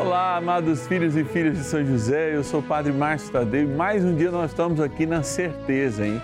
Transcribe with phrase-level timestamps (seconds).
[0.00, 3.66] Olá, amados filhos e filhas de São José, eu sou o Padre Márcio Tadeu e
[3.66, 6.22] mais um dia nós estamos aqui na certeza, hein?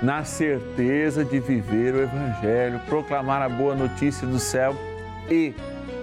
[0.00, 4.74] Na certeza de viver o Evangelho, proclamar a boa notícia do céu
[5.30, 5.54] e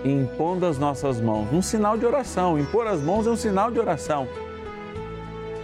[0.05, 2.59] impondo as nossas mãos, um sinal de oração.
[2.59, 4.27] Impor as mãos é um sinal de oração.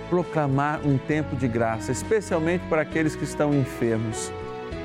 [0.09, 4.31] Proclamar um tempo de graça, especialmente para aqueles que estão enfermos,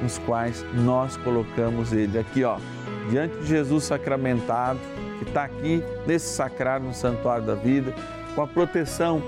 [0.02, 2.58] nos quais nós colocamos ele aqui, ó,
[3.08, 4.78] diante de Jesus sacramentado
[5.18, 7.92] que está aqui nesse sacrário, no Santuário da Vida,
[8.34, 9.22] com a proteção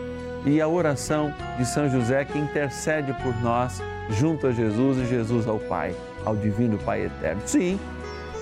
[0.44, 5.46] e a oração de São José que intercede por nós junto a Jesus e Jesus
[5.46, 7.42] ao Pai, ao Divino Pai Eterno.
[7.44, 7.78] Sim,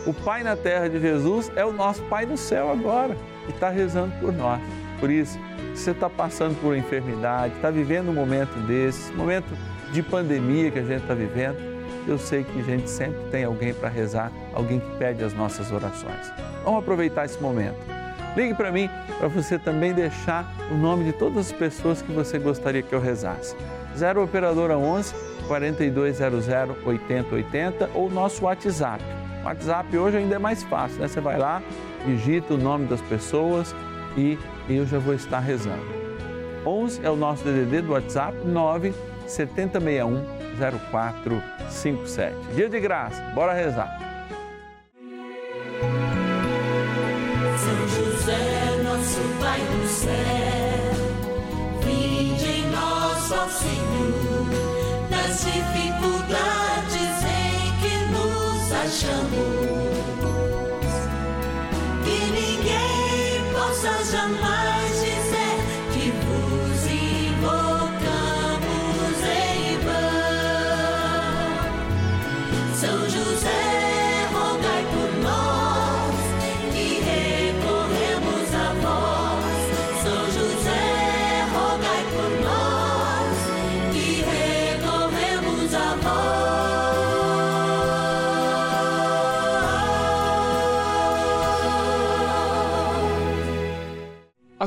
[0.06, 3.68] o Pai na terra de Jesus é o nosso Pai no céu agora e está
[3.68, 4.60] rezando por nós.
[5.00, 5.38] Por isso,
[5.74, 9.46] se você está passando por enfermidade, está vivendo um momento desse, momento
[9.92, 11.56] de pandemia que a gente está vivendo,
[12.06, 15.70] eu sei que a gente sempre tem alguém para rezar, alguém que pede as nossas
[15.70, 16.47] orações.
[16.64, 17.76] Vamos aproveitar esse momento.
[18.36, 22.38] Ligue para mim para você também deixar o nome de todas as pessoas que você
[22.38, 23.56] gostaria que eu rezasse.
[23.96, 25.14] 0 Operadora 11
[25.48, 26.46] 4200
[26.84, 29.02] 8080 ou nosso WhatsApp.
[29.42, 31.08] O WhatsApp hoje ainda é mais fácil, né?
[31.08, 31.62] Você vai lá,
[32.04, 33.74] digita o nome das pessoas
[34.16, 35.82] e eu já vou estar rezando.
[36.64, 38.92] 11 é o nosso DDD do WhatsApp 9
[39.26, 40.24] 7061
[40.58, 42.36] 0457.
[42.54, 44.08] Dia de graça, bora rezar.
[58.98, 59.57] Nos achamos.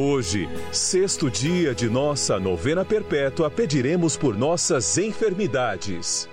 [0.00, 6.28] Hoje, sexto dia de nossa novena perpétua, pediremos por nossas enfermidades.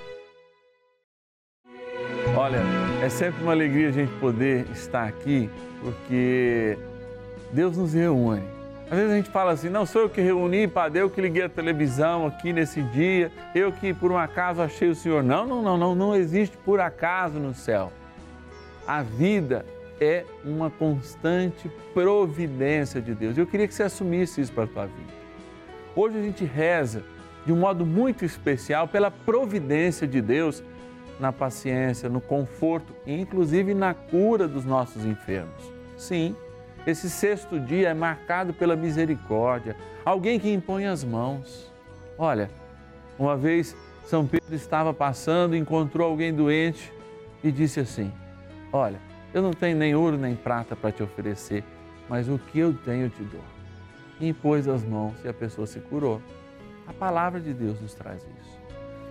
[2.38, 2.60] Olha,
[3.04, 5.50] é sempre uma alegria a gente poder estar aqui,
[5.82, 6.78] porque
[7.52, 8.44] Deus nos reúne.
[8.84, 11.46] Às vezes a gente fala assim, não sou eu que reuni, Padre, eu que liguei
[11.46, 15.24] a televisão aqui nesse dia, eu que por um acaso achei o Senhor.
[15.24, 17.92] Não, não, não, não, não existe por acaso no céu.
[18.86, 19.66] A vida
[20.00, 23.38] é uma constante providência de Deus.
[23.38, 25.14] Eu queria que você assumisse isso para a tua vida.
[25.96, 27.04] Hoje a gente reza
[27.46, 30.64] de um modo muito especial pela providência de Deus
[31.20, 35.72] na paciência, no conforto e inclusive na cura dos nossos enfermos.
[35.96, 36.36] Sim,
[36.86, 41.72] esse sexto dia é marcado pela misericórdia, alguém que impõe as mãos.
[42.18, 42.50] Olha,
[43.18, 43.76] uma vez
[44.06, 46.92] São Pedro estava passando, encontrou alguém doente
[47.44, 48.12] e disse assim:
[48.74, 49.00] Olha,
[49.36, 51.62] eu não tenho nem ouro nem prata para te oferecer,
[52.08, 53.44] mas o que eu tenho eu te dou.
[54.18, 56.22] E impôs as mãos e a pessoa se curou.
[56.88, 58.58] A palavra de Deus nos traz isso.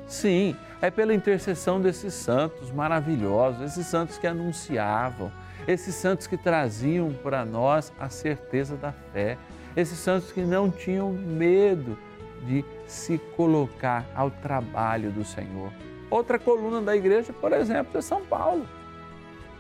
[0.06, 5.30] Sim, é pela intercessão desses santos maravilhosos, esses santos que anunciavam,
[5.68, 9.36] esses santos que traziam para nós a certeza da fé,
[9.76, 11.98] esses santos que não tinham medo
[12.46, 15.70] de se colocar ao trabalho do Senhor.
[16.08, 18.66] Outra coluna da igreja, por exemplo, é São Paulo.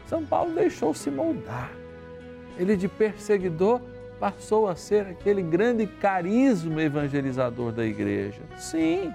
[0.06, 1.72] São Paulo deixou-se moldar.
[2.58, 3.80] Ele de perseguidor
[4.20, 8.42] passou a ser aquele grande carisma evangelizador da igreja.
[8.56, 9.12] Sim.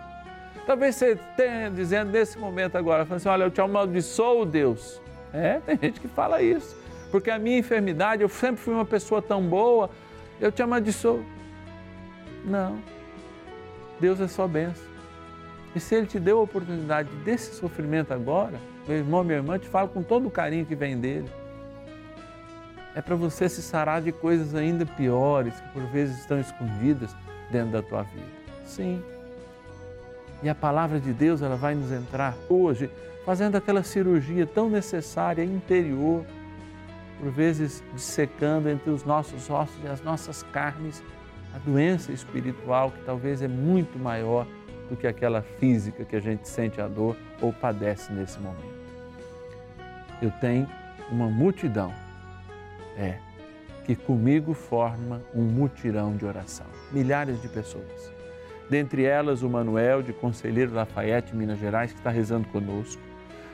[0.66, 5.02] Talvez você tenha dizendo nesse momento agora, assim, olha, eu te amaldiçoo, Deus.
[5.34, 6.76] É, tem gente que fala isso.
[7.12, 9.90] Porque a minha enfermidade, eu sempre fui uma pessoa tão boa,
[10.40, 11.24] eu te amaldiçoo.
[12.46, 12.80] Não.
[14.00, 14.99] Deus é só benção.
[15.76, 19.68] E se Ele te deu a oportunidade desse sofrimento agora, meu irmão, minha irmã, te
[19.68, 21.30] falo com todo o carinho que vem dele.
[22.96, 27.16] É para você se sarar de coisas ainda piores que por vezes estão escondidas
[27.52, 28.26] dentro da tua vida.
[28.66, 29.02] Sim.
[30.42, 32.90] E a palavra de Deus, ela vai nos entrar hoje
[33.26, 36.26] fazendo aquela cirurgia tão necessária interior,
[37.20, 41.04] por vezes dissecando entre os nossos ossos e as nossas carnes
[41.54, 44.46] a doença espiritual que talvez é muito maior
[44.90, 48.80] do que aquela física que a gente sente a dor ou padece nesse momento.
[50.22, 50.68] Eu tenho
[51.10, 51.94] uma multidão,
[52.98, 53.18] é,
[53.86, 58.14] que comigo forma um mutirão de oração, milhares de pessoas.
[58.70, 63.02] Dentre elas, o Manuel, de Conselheiro Lafayette, Minas Gerais, que está rezando conosco,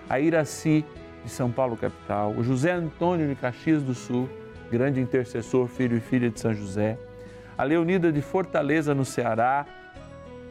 [0.09, 0.83] a Iraci,
[1.23, 4.29] de São Paulo, capital, o José Antônio de Caxias do Sul,
[4.69, 6.97] grande intercessor, filho e filha de São José,
[7.57, 9.65] a Leonida de Fortaleza, no Ceará,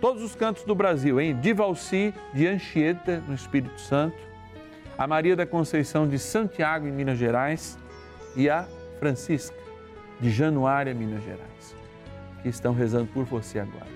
[0.01, 1.39] todos os cantos do Brasil, hein?
[1.41, 4.17] Divalci de Anchieta, no Espírito Santo,
[4.97, 7.79] a Maria da Conceição de Santiago, em Minas Gerais,
[8.37, 8.67] e a
[8.99, 9.57] Francisca
[10.21, 11.77] de Januária, Minas Gerais,
[12.43, 13.87] que estão rezando por você agora.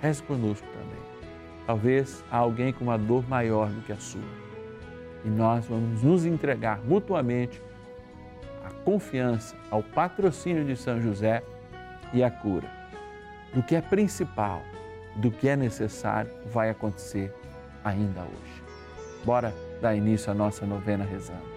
[0.00, 1.00] Reze conosco também.
[1.66, 4.20] Talvez há alguém com uma dor maior do que a sua.
[5.24, 7.62] E nós vamos nos entregar mutuamente
[8.64, 11.42] à confiança, ao patrocínio de São José
[12.12, 12.68] e à cura.
[13.54, 14.62] Do que é principal,
[15.16, 17.34] do que é necessário, vai acontecer
[17.84, 18.62] ainda hoje.
[19.24, 21.50] Bora dar início à nossa novena rezando.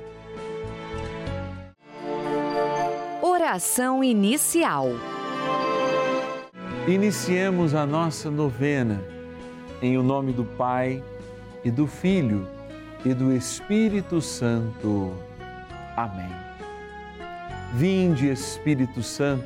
[3.21, 4.87] Oração inicial.
[6.87, 9.01] Iniciemos a nossa novena
[9.81, 11.03] em o nome do Pai
[11.63, 12.47] e do Filho
[13.05, 15.13] e do Espírito Santo.
[15.95, 16.29] Amém.
[17.73, 19.45] Vinde, Espírito Santo,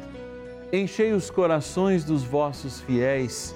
[0.71, 3.55] enchei os corações dos vossos fiéis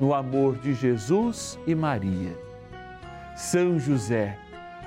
[0.00, 2.36] no amor de Jesus e Maria.
[3.36, 4.38] São José,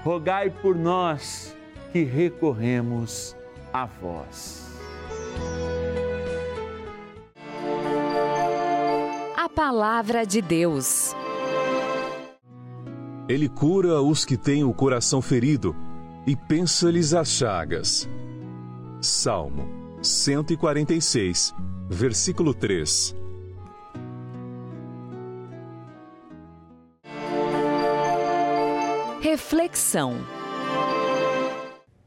[0.04, 1.56] rogai por nós
[1.92, 3.36] que recorremos
[3.74, 4.70] a vós.
[9.38, 11.16] A palavra de Deus.
[13.28, 15.76] Ele cura os que têm o coração ferido
[16.28, 18.10] e pensa-lhes as chagas.
[19.00, 19.68] Salmo
[20.02, 21.54] 146,
[21.90, 23.21] versículo 3.
[29.52, 30.14] Reflexão.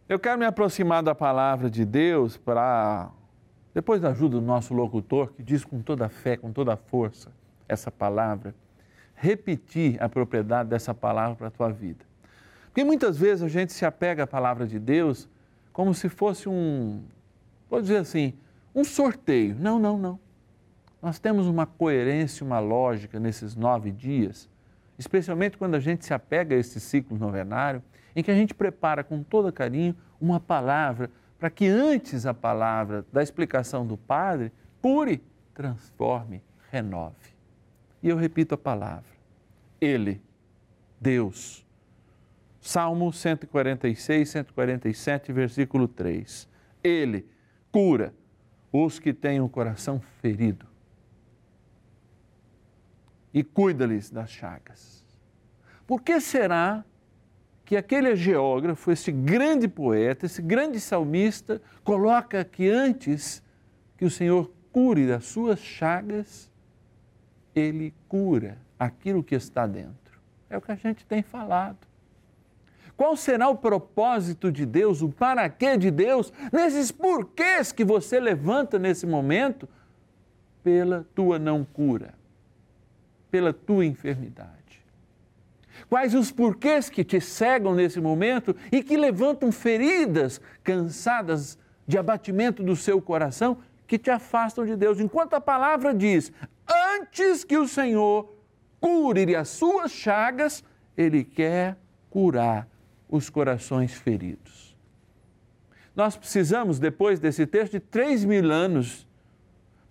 [0.08, 3.10] Eu quero me aproximar da palavra de Deus para,
[3.74, 6.76] depois da ajuda do nosso locutor, que diz com toda a fé, com toda a
[6.78, 7.30] força,
[7.68, 8.54] essa palavra,
[9.14, 12.02] repetir a propriedade dessa palavra para a tua vida.
[12.68, 15.28] Porque muitas vezes a gente se apega à palavra de Deus
[15.70, 17.04] como se fosse um,
[17.68, 18.32] vou dizer assim,
[18.74, 19.54] um sorteio.
[19.60, 20.18] Não, não, não.
[21.02, 24.48] Nós temos uma coerência, uma lógica nesses nove dias
[24.98, 27.82] especialmente quando a gente se apega a esse ciclo novenário,
[28.14, 33.04] em que a gente prepara com todo carinho uma palavra para que antes a palavra
[33.12, 35.22] da explicação do Padre cure,
[35.52, 37.34] transforme, renove.
[38.02, 39.10] E eu repito a palavra.
[39.80, 40.20] Ele,
[41.00, 41.64] Deus.
[42.60, 46.48] Salmo 146, 147, versículo 3.
[46.82, 47.26] Ele
[47.70, 48.14] cura
[48.72, 50.73] os que têm o coração ferido
[53.34, 55.04] e cuida-lhes das chagas.
[55.84, 56.84] Por que será
[57.64, 63.42] que aquele geógrafo, esse grande poeta, esse grande salmista, coloca que antes
[63.96, 66.48] que o Senhor cure das suas chagas,
[67.54, 70.20] ele cura aquilo que está dentro?
[70.48, 71.78] É o que a gente tem falado.
[72.96, 78.20] Qual será o propósito de Deus, o para quê de Deus, nesses porquês que você
[78.20, 79.68] levanta nesse momento
[80.62, 82.14] pela tua não cura?
[83.34, 84.80] Pela tua enfermidade?
[85.88, 92.62] Quais os porquês que te cegam nesse momento e que levantam feridas cansadas de abatimento
[92.62, 95.00] do seu coração que te afastam de Deus?
[95.00, 96.32] Enquanto a palavra diz:
[96.96, 98.32] antes que o Senhor
[98.80, 100.62] cure as suas chagas,
[100.96, 101.76] Ele quer
[102.08, 102.68] curar
[103.08, 104.76] os corações feridos.
[105.96, 109.08] Nós precisamos, depois desse texto, de três mil anos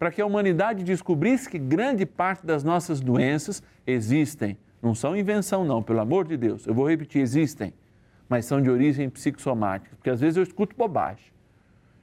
[0.03, 4.57] para que a humanidade descobrisse que grande parte das nossas doenças existem.
[4.81, 6.67] Não são invenção, não, pelo amor de Deus.
[6.67, 7.73] Eu vou repetir: existem,
[8.27, 9.95] mas são de origem psicossomática.
[9.95, 11.31] Porque às vezes eu escuto bobagem.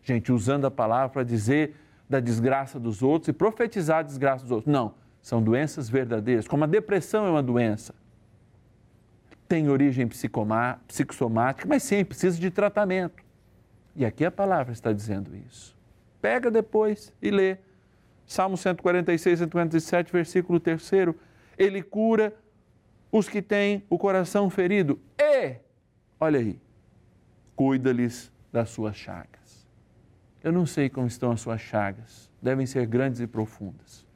[0.02, 1.76] Gente usando a palavra para dizer
[2.08, 4.72] da desgraça dos outros e profetizar a desgraça dos outros.
[4.72, 7.94] Não, são doenças verdadeiras, como a depressão é uma doença.
[9.46, 13.22] Tem origem psicossomática, mas sim, precisa de tratamento.
[13.94, 15.76] E aqui a palavra está dizendo isso.
[16.22, 17.58] Pega depois e lê
[18.30, 20.88] Salmo 146, 147, versículo 3.
[21.58, 22.32] Ele cura
[23.10, 25.56] os que têm o coração ferido e,
[26.20, 26.60] olha aí,
[27.56, 29.66] cuida-lhes das suas chagas.
[30.44, 34.06] Eu não sei como estão as suas chagas, devem ser grandes e profundas.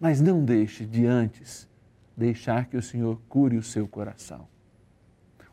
[0.00, 1.68] Mas não deixe de antes
[2.16, 4.48] deixar que o Senhor cure o seu coração.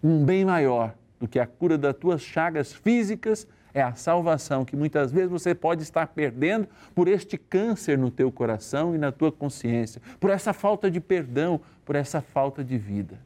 [0.03, 4.75] Um bem maior do que a cura das tuas chagas físicas é a salvação que
[4.75, 9.31] muitas vezes você pode estar perdendo por este câncer no teu coração e na tua
[9.31, 13.19] consciência, por essa falta de perdão, por essa falta de vida.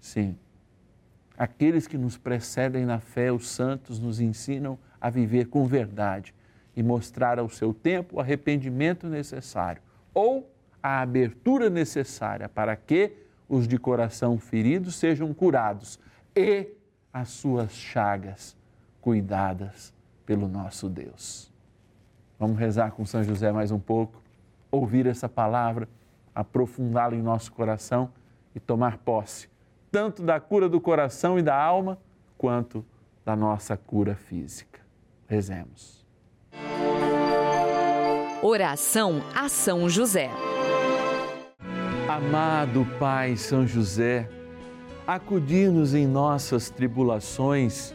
[0.00, 0.36] Sim.
[1.36, 6.32] Aqueles que nos precedem na fé, os santos, nos ensinam a viver com verdade
[6.76, 10.48] e mostrar ao seu tempo o arrependimento necessário ou
[10.80, 13.12] a abertura necessária para que
[13.48, 15.98] os de coração feridos sejam curados
[16.36, 16.68] e
[17.12, 18.56] as suas chagas
[19.04, 19.92] cuidadas
[20.24, 21.52] pelo nosso Deus.
[22.38, 24.18] Vamos rezar com São José mais um pouco,
[24.70, 25.86] ouvir essa palavra,
[26.34, 28.10] aprofundá-la em nosso coração
[28.54, 29.50] e tomar posse,
[29.92, 31.98] tanto da cura do coração e da alma,
[32.38, 32.82] quanto
[33.26, 34.80] da nossa cura física.
[35.28, 36.02] Rezemos.
[38.40, 40.30] Oração a São José.
[42.08, 44.30] Amado Pai São José,
[45.06, 47.94] acudir-nos em nossas tribulações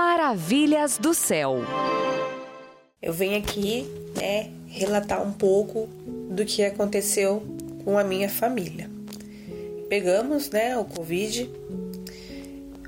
[0.00, 1.58] Maravilhas do céu.
[3.02, 5.90] Eu venho aqui, né, relatar um pouco
[6.30, 7.42] do que aconteceu
[7.84, 8.90] com a minha família.
[9.90, 11.50] Pegamos, né, o Covid.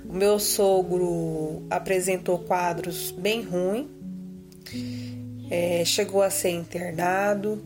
[0.08, 3.88] O meu sogro apresentou quadros bem ruins,
[5.50, 7.62] é, chegou a ser internado.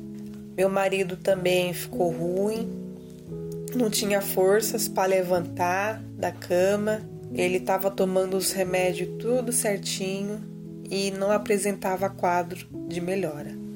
[0.57, 2.69] Meu marido também ficou ruim,
[3.77, 7.01] não tinha forças para levantar da cama.
[7.35, 10.41] Ele estava tomando os remédios tudo certinho
[10.91, 13.67] e não apresentava quadro de melhora.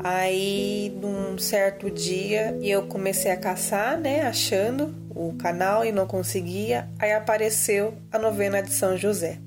[0.00, 6.88] Aí, num certo dia, eu comecei a caçar, né, achando o canal e não conseguia.
[6.98, 9.38] Aí apareceu a novena de São José.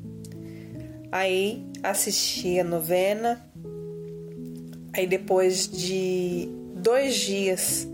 [1.12, 3.46] Aí assisti a novena.
[4.92, 7.88] Aí depois de dois dias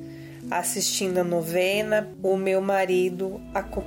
[0.50, 3.42] assistindo a novena, o meu marido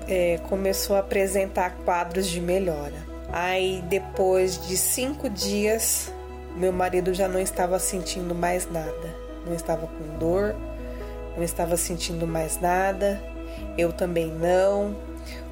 [0.06, 3.06] é, começou a apresentar quadros de melhora.
[3.32, 6.12] Aí depois de cinco dias,
[6.56, 9.14] meu marido já não estava sentindo mais nada,
[9.46, 10.56] não estava com dor,
[11.36, 13.22] não estava sentindo mais nada,
[13.76, 14.96] eu também não.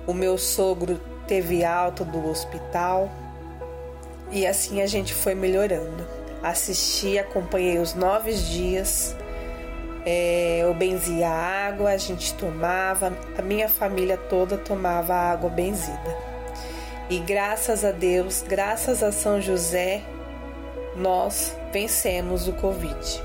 [0.06, 3.10] O meu sogro teve alta do hospital
[4.30, 6.06] e assim a gente foi melhorando.
[6.42, 9.16] Assisti, acompanhei os nove dias.
[10.08, 16.16] É, eu benzia água, a gente tomava, a minha família toda tomava água benzida.
[17.10, 20.02] E graças a Deus, graças a São José,
[20.94, 23.22] nós vencemos o Covid.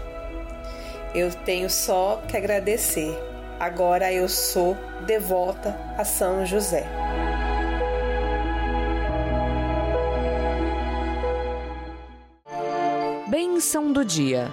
[1.13, 3.15] Eu tenho só que agradecer.
[3.59, 6.87] Agora eu sou devota a São José.
[13.27, 14.49] Bênção do dia.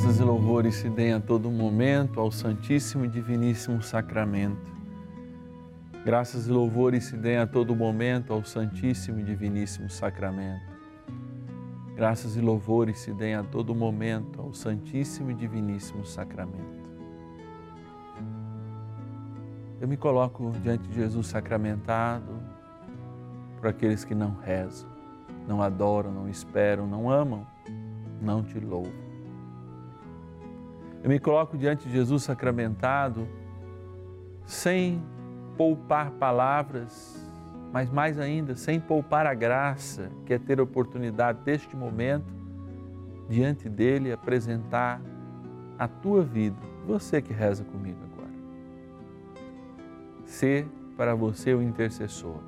[0.00, 4.72] Graças e louvores se deem a todo momento ao Santíssimo e Diviníssimo Sacramento.
[6.06, 10.64] Graças e louvores se deem a todo momento ao Santíssimo e Diviníssimo Sacramento.
[11.94, 16.80] Graças e louvores se deem a todo momento ao Santíssimo e Diviníssimo Sacramento.
[19.82, 22.42] Eu me coloco diante de Jesus sacramentado
[23.58, 24.88] por aqueles que não rezam,
[25.46, 27.46] não adoram, não esperam, não amam,
[28.22, 28.99] não te louvam.
[31.02, 33.26] Eu me coloco diante de Jesus sacramentado
[34.44, 35.02] sem
[35.56, 37.26] poupar palavras,
[37.72, 42.26] mas mais ainda, sem poupar a graça, que é ter a oportunidade deste momento,
[43.28, 45.00] diante dele, apresentar
[45.78, 48.30] a tua vida, você que reza comigo agora.
[50.26, 52.40] Ser para você o intercessor.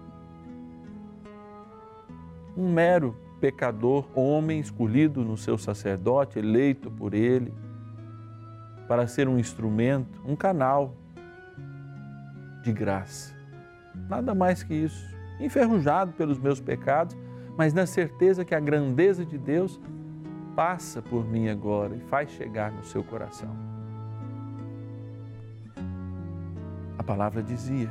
[2.54, 7.52] Um mero pecador, homem escolhido no seu sacerdote, eleito por ele,
[8.92, 10.94] para ser um instrumento, um canal
[12.62, 13.34] de graça.
[14.06, 15.16] Nada mais que isso.
[15.40, 17.16] Enferrujado pelos meus pecados,
[17.56, 19.80] mas na certeza que a grandeza de Deus
[20.54, 23.56] passa por mim agora e faz chegar no seu coração.
[26.98, 27.88] A palavra dizia: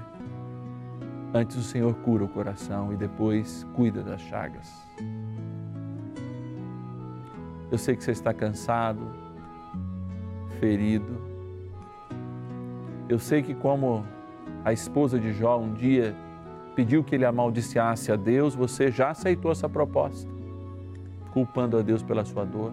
[1.34, 4.72] Antes o Senhor cura o coração e depois cuida das chagas.
[7.72, 9.31] Eu sei que você está cansado,
[10.62, 11.20] ferido.
[13.10, 14.06] Eu sei que, como
[14.64, 16.16] a esposa de Jó um dia
[16.76, 20.30] pediu que ele amaldiçasse a Deus, você já aceitou essa proposta,
[21.34, 22.72] culpando a Deus pela sua dor.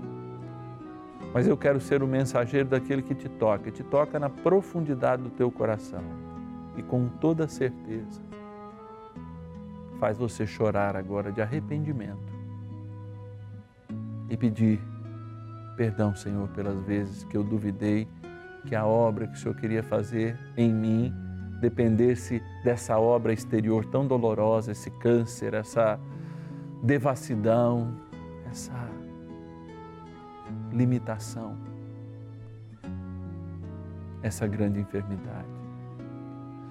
[1.33, 5.31] Mas eu quero ser o mensageiro daquele que te toca, te toca na profundidade do
[5.31, 6.05] teu coração
[6.77, 8.21] e com toda certeza
[9.99, 12.33] faz você chorar agora de arrependimento
[14.31, 14.81] e pedir
[15.79, 18.09] perdão, Senhor, pelas vezes que eu duvidei
[18.67, 21.15] que a obra que o Senhor queria fazer em mim
[21.61, 25.99] dependesse dessa obra exterior tão dolorosa, esse câncer, essa
[26.83, 27.95] devassidão,
[28.51, 28.89] essa
[30.73, 31.57] limitação,
[34.21, 35.47] essa grande enfermidade.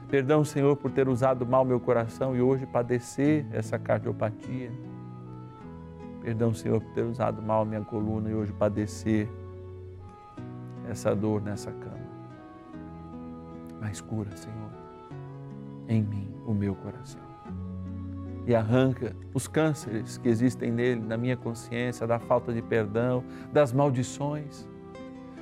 [0.09, 4.69] Perdão, Senhor, por ter usado mal meu coração e hoje padecer essa cardiopatia.
[6.27, 9.29] Perdão, Senhor, por ter usado mal minha coluna e hoje padecer
[10.89, 12.05] essa dor nessa cama.
[13.79, 14.69] Mas cura, Senhor,
[15.87, 17.21] em mim o meu coração.
[18.45, 23.71] E arranca os cânceres que existem nele, na minha consciência, da falta de perdão, das
[23.71, 24.67] maldições.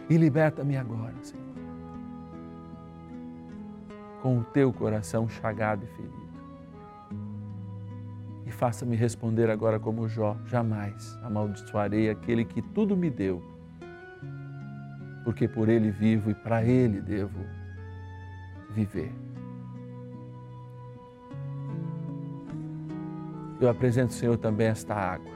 [0.08, 1.44] E liberta-me agora, Senhor.
[4.22, 6.25] Com o teu coração chagado e ferido.
[8.56, 13.44] Faça-me responder agora como Jó: jamais amaldiçoarei aquele que tudo me deu,
[15.26, 17.40] porque por ele vivo e para ele devo
[18.72, 19.12] viver.
[23.60, 25.34] Eu apresento, Senhor, também esta água.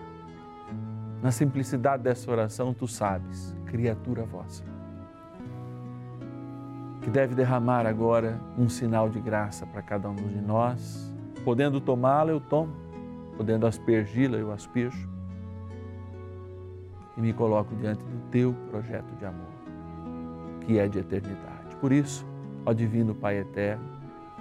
[1.21, 4.63] Na simplicidade dessa oração, tu sabes, criatura vossa,
[7.01, 11.13] que deve derramar agora um sinal de graça para cada um de nós.
[11.43, 12.88] Podendo tomá-la, eu tomo.
[13.39, 15.07] Podendo aspergi-la, eu asperjo.
[17.15, 19.47] E me coloco diante do teu projeto de amor,
[20.59, 21.73] que é de eternidade.
[21.79, 22.27] Por isso,
[22.65, 23.81] ó Divino Pai Eterno,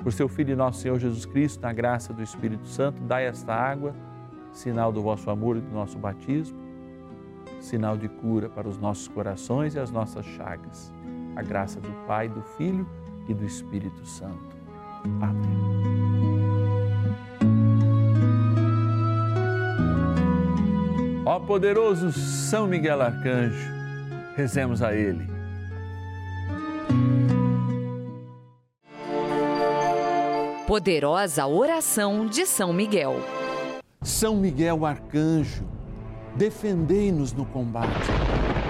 [0.03, 3.55] por seu Filho e nosso Senhor Jesus Cristo, na graça do Espírito Santo, dai esta
[3.55, 3.95] água,
[4.53, 6.59] sinal do vosso amor e do nosso batismo,
[7.61, 10.93] sinal de cura para os nossos corações e as nossas chagas.
[11.37, 12.85] A graça do Pai, do Filho
[13.29, 14.57] e do Espírito Santo.
[15.21, 16.38] Amém.
[21.38, 23.72] Ó poderoso São Miguel Arcanjo,
[24.35, 25.24] rezemos a ele.
[30.66, 33.20] Poderosa oração de São Miguel.
[34.03, 35.62] São Miguel Arcanjo,
[36.35, 38.11] defendei-nos no combate.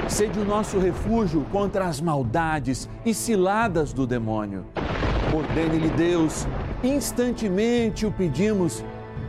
[0.06, 4.66] Sede o nosso refúgio contra as maldades e ciladas do demônio.
[5.34, 6.46] Ordene-lhe Deus,
[6.84, 8.84] instantemente o pedimos,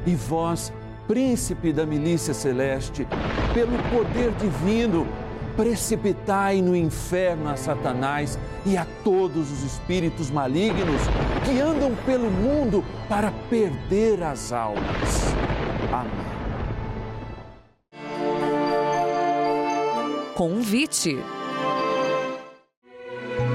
[0.06, 0.74] e vós,
[1.10, 3.08] príncipe da milícia celeste,
[3.52, 5.08] pelo poder divino,
[5.58, 11.02] precipitai no inferno a Satanás e a todos os espíritos malignos
[11.44, 15.34] que andam pelo mundo para perder as almas.
[15.92, 16.12] Amém.
[20.36, 21.18] Convite.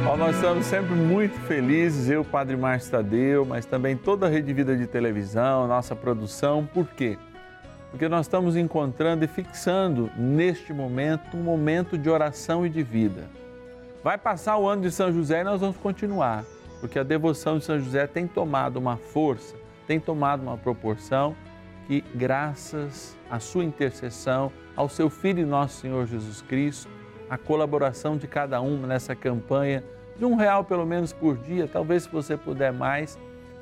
[0.09, 4.53] Ó, nós estamos sempre muito felizes, eu, Padre Márcio Tadeu, mas também toda a Rede
[4.53, 6.69] Vida de Televisão, nossa produção.
[6.75, 7.17] Por quê?
[7.95, 13.29] Porque nós estamos encontrando e fixando neste momento um momento de oração e de vida.
[14.03, 16.45] Vai passar o ano de São José e nós vamos continuar,
[16.81, 19.55] porque a devoção de São José tem tomado uma força,
[19.87, 21.37] tem tomado uma proporção
[21.87, 26.91] que, graças à sua intercessão, ao seu Filho e nosso Senhor Jesus Cristo,
[27.31, 29.85] a colaboração de cada um nessa campanha
[30.19, 33.17] de um real pelo menos por dia, talvez se você puder mais,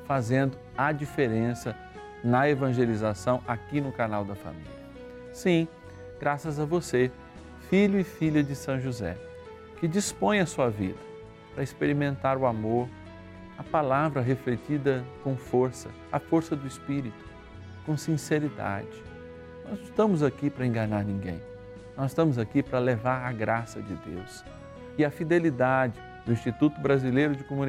[0.07, 1.75] fazendo a diferença
[2.23, 4.71] na evangelização aqui no canal da família.
[5.33, 5.67] Sim,
[6.19, 7.11] graças a você,
[7.69, 9.17] filho e filha de São José,
[9.79, 10.99] que dispõe a sua vida
[11.53, 12.87] para experimentar o amor,
[13.57, 17.25] a palavra refletida com força, a força do Espírito,
[17.85, 19.03] com sinceridade.
[19.65, 21.41] Nós não estamos aqui para enganar ninguém.
[21.95, 24.43] Nós estamos aqui para levar a graça de Deus
[24.97, 27.63] e a fidelidade do Instituto Brasileiro de Comunicação